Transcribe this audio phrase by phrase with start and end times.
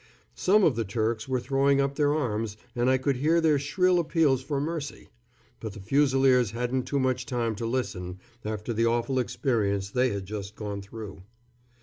[0.33, 3.99] Some of the Turks were throwing up their arms, and I could hear their shrill
[3.99, 5.09] appeals for mercy;
[5.59, 10.25] but the Fusiliers hadn't too much time to listen after the awful experience they had
[10.25, 11.21] just gone through.